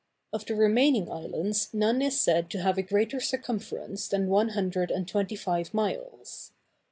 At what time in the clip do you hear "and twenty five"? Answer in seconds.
4.89-5.75